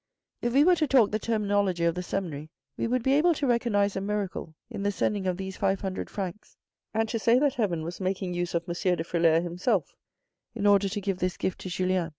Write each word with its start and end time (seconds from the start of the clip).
If 0.41 0.53
we 0.53 0.63
were 0.63 0.75
to 0.77 0.87
talk 0.87 1.11
the 1.11 1.19
terminology 1.19 1.83
of 1.83 1.93
the 1.93 2.01
seminary, 2.01 2.49
we 2.75 2.87
would 2.87 3.03
be 3.03 3.13
able 3.13 3.35
to 3.35 3.45
recognise 3.45 3.95
a 3.95 4.01
miracle 4.01 4.55
in 4.67 4.81
the 4.81 4.91
sending 4.91 5.27
of 5.27 5.37
these 5.37 5.57
five 5.57 5.81
hundred 5.81 6.09
francs 6.09 6.57
and 6.91 7.07
to 7.09 7.19
say 7.19 7.37
that 7.37 7.53
heaven 7.53 7.83
was 7.83 8.01
making 8.01 8.33
use 8.33 8.55
of 8.55 8.67
Monsieur 8.67 8.95
de 8.95 9.03
Frilair 9.03 9.43
himself 9.43 9.95
in 10.55 10.65
order 10.65 10.89
to 10.89 11.01
give 11.01 11.19
this 11.19 11.37
gift 11.37 11.59
to 11.59 11.69
Julien. 11.69 12.09